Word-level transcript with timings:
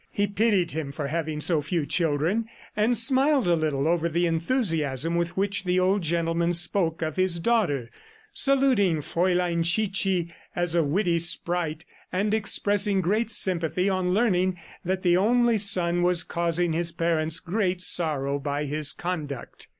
He 0.09 0.25
pitied 0.25 0.71
him 0.71 0.91
for 0.91 1.09
having 1.09 1.41
so 1.41 1.61
few 1.61 1.85
children, 1.85 2.49
and 2.75 2.97
smiled 2.97 3.47
a 3.47 3.55
little 3.55 3.87
over 3.87 4.09
the 4.09 4.25
enthusiasm 4.25 5.13
with 5.13 5.37
which 5.37 5.63
the 5.63 5.79
old 5.79 6.01
gentleman 6.01 6.55
spoke 6.55 7.03
of 7.03 7.17
his 7.17 7.37
daughter, 7.39 7.91
saluting 8.33 9.01
Fraulein 9.01 9.61
Chichi 9.61 10.33
as 10.55 10.73
a 10.73 10.81
witty 10.83 11.19
sprite, 11.19 11.85
and 12.11 12.33
expressing 12.33 12.99
great 12.99 13.29
sympathy 13.29 13.89
on 13.89 14.11
learning 14.11 14.59
that 14.83 15.03
the 15.03 15.17
only 15.17 15.59
son 15.59 16.01
was 16.01 16.23
causing 16.23 16.73
his 16.73 16.91
parents 16.91 17.39
great 17.39 17.79
sorrow 17.79 18.39
by 18.39 18.65
his 18.65 18.93
conduct. 18.93 19.67